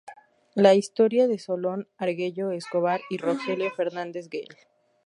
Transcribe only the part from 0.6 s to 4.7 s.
historia de Solón Argüello Escobar y Rogelio Fernández Güell".